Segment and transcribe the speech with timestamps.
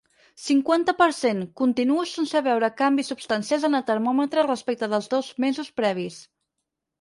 [0.43, 5.71] Cinquanta per cent Continuo sense veure canvis substancials en el termòmetre respecte dels dos mesos
[5.83, 6.19] previs.